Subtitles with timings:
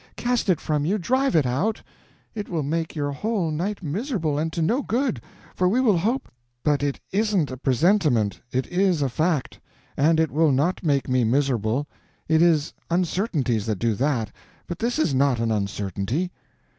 [0.15, 1.83] Cast it from you!—drive it out!
[2.33, 5.21] It will make your whole night miserable, and to no good;
[5.53, 6.27] for we will hope—"
[6.63, 9.59] "But it isn't a presentiment—it is a fact.
[9.95, 11.85] And it will not make me miserable.
[12.27, 14.31] It is uncertainties that do that,
[14.65, 16.31] but this is not an uncertainty."